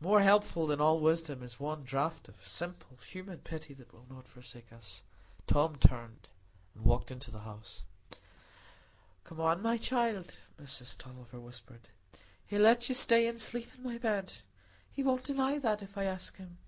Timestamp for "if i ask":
15.80-16.38